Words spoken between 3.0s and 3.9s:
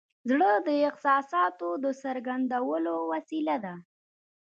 وسیله ده.